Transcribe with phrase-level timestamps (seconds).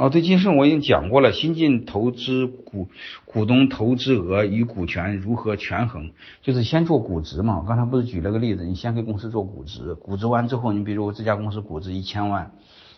[0.00, 2.88] 哦，对，金盛我已经讲过了，新进投资股
[3.26, 7.58] 股东投资额与股权如何权衡，就是先做估值嘛。
[7.58, 12.50] 我刚才不是举了个例子，你先给公司做估值，估值完之后，你比如我这家公司估值一千万，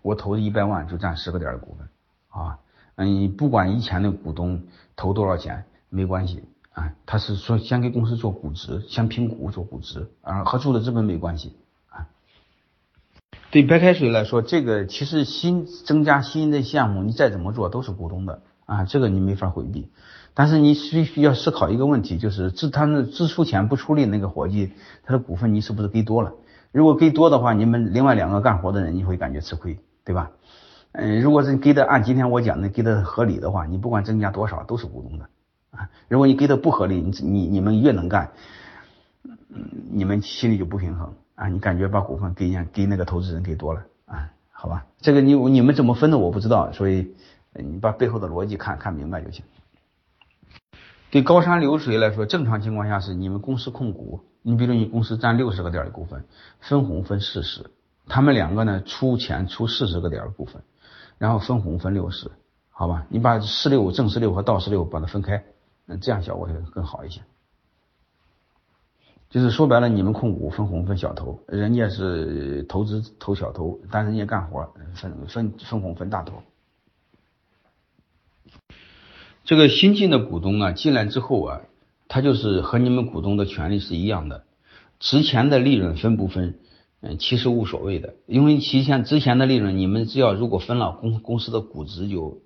[0.00, 1.86] 我投一百万就占十个点的股份
[2.30, 2.60] 啊。
[2.94, 4.62] 嗯，不管以前的股东
[4.96, 11.52] 投多少钱没关系啊，他是说先给公司做估值，先评估做估值啊，和注的资本没关系。
[13.50, 19.90] 对白开水来说，这个其实新增加新的项目，你再怎么做都是股东的啊，这个你没法回避。
[20.34, 24.72] 但是你必须要思考一个问题，就是支他们支出钱不出力那个伙计，
[25.04, 26.34] 他的股份你是不是给多了？
[26.72, 30.32] 如果给多的话，你们另外两个干活的人你会感觉吃亏，对吧？
[30.92, 35.28] 嗯，如果是给的按今天我讲的给的合理的话，你不管增加多少都是股东的
[35.70, 35.88] 啊。
[36.08, 38.32] 如果你给的不合理，你你你们越能干，
[39.24, 41.14] 嗯，你们心里就不平衡。
[41.36, 44.32] 啊，你感觉把股份给人给那个投资人给多了啊？
[44.50, 47.14] 好吧，这个你你们怎么分的我不知道，所以
[47.52, 49.44] 你把背后的逻辑看看明白就行。
[51.10, 56.24] 对高山流水来说，正常情况下是你们公司控股，你比如你公司占六十个点的股份，
[56.60, 57.70] 分红分四十，
[58.08, 60.62] 他们两个呢出钱出四十个点的股份，
[61.18, 62.30] 然后分红分六十，
[62.70, 63.06] 好吧？
[63.10, 65.44] 你把四六正十六和倒十六把它分开，
[65.84, 67.20] 那这样效果会更好一些。
[69.36, 76.42] 就是说白了，你们控股分红分小头，人家是投资投小头，但是人家干活分分分红分大头。
[79.44, 81.60] 这个新进的股东啊，进来之后啊，
[82.08, 84.44] 他就是和你们股东的权利是一样的，
[85.00, 86.58] 之前的利润分不分，
[87.02, 92.40] 嗯，其实无所谓的，因为之前之前的利润，你们只要如果分了，公公司的估值就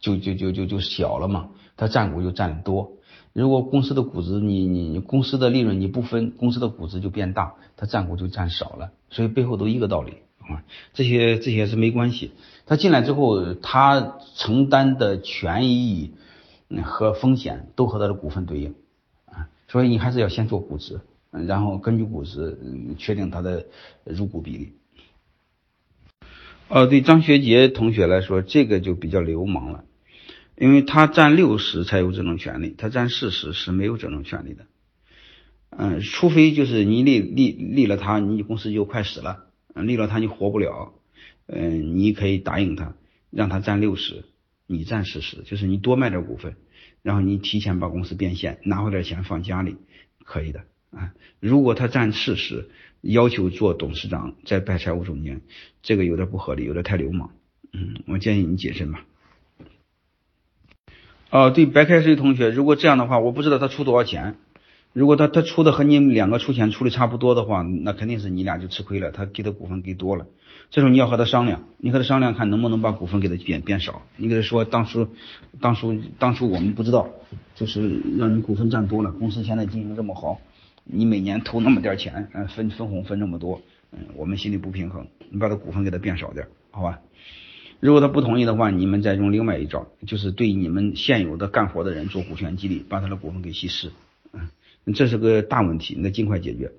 [0.00, 2.94] 就就就就就小了嘛，他占股就占多。
[3.34, 10.62] 如果公司的估值你你公司的利润你不分，公司的估值就变大，它占股就占少了，所以背后都一个道理啊。
[10.92, 12.30] 这些这些是没关系。
[12.64, 16.12] 他进来之后，他承担的权益
[16.84, 18.74] 和风险都和他的股份对应
[19.26, 21.00] 啊，所以你还是要先做估值，
[21.32, 22.56] 然后根据估值
[22.96, 23.66] 确定他的
[24.04, 24.72] 入股比例。
[26.68, 29.84] 哦，对张学杰同学来说，这个就比较流氓了。
[30.56, 34.66] 因为他占六十才有这种权利，他占四十是没有这种权利的。
[35.70, 40.92] 嗯，除非就是你立立立了他，你公司就快死了，立了他你活不了。
[41.46, 42.94] 嗯，你可以答应他，
[43.30, 44.24] 让他占六十，
[44.66, 46.56] 你占四十，就是你多卖点股份，
[47.02, 49.76] 然后你提前把公司变现，拿回点钱放家里，
[50.24, 50.60] 可以的
[50.90, 51.12] 啊。
[51.40, 52.70] 如果他占四十，
[53.00, 55.42] 要求做董事长再拜财务总监，
[55.82, 57.32] 这个有点不合理，有点太流氓。
[57.72, 59.04] 嗯，我建议你谨慎吧。
[61.34, 64.36] 哦，对，白开水同学，如果这样的话，我不知道他出多少钱。
[64.92, 69.10] 如果他他出的和你两个出钱出的差不多的话，那肯定是你俩就吃亏了。
[69.10, 70.28] 他给的股份给多了，
[70.70, 74.02] 这时候你要和他商量，你和他商量看能不能把股份给他变变少。
[74.16, 75.08] 你给他说，当初
[75.60, 77.08] 当初当初我们不知道，
[77.56, 80.40] 就是让你股份占多了，公司现在经营这么好，
[80.84, 87.00] 你每年投那么点钱，嗯，分分红分这么多，嗯，我们心里不平衡，你把他股份给他变少点，好吧？
[87.84, 93.92] 如果他不同意的话，你们再用另外一招，就是对你们现有的干活的人做股权激励，把他的股份给稀释，
[94.32, 96.72] 嗯，这是个大问题，那尽快解决。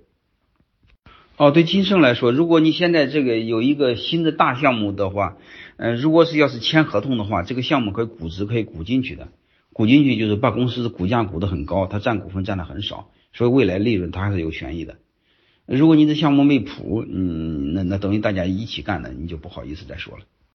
[1.38, 5.38] 哦，对金盛来说，如果你现在这个有一个新的大项目的话，
[5.78, 9.28] 嗯，如果是要是签合同的话，这个项目可以估值可以估进去的，
[9.74, 14.96] 估进去就是把公司的股价估得很高，他占股份占的很少，所以未来利润他还是有权益的。
[15.68, 20.24] 如果你的项目没谱，嗯，那那等于大家一起干的，你就不好意思再说了。